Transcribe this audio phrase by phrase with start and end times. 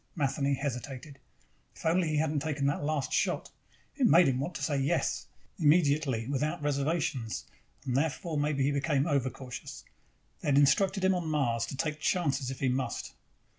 [0.15, 1.19] Matheny hesitated.
[1.75, 3.51] If only he hadn't taken that last shot!
[3.95, 5.27] It made him want to say yes,
[5.59, 7.45] immediately, without reservations.
[7.85, 9.85] And therefore maybe he became overcautious.
[10.39, 13.13] They had instructed him on Mars to take chances if he must.